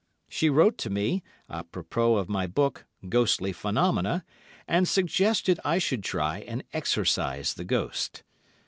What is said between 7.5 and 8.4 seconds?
the ghost.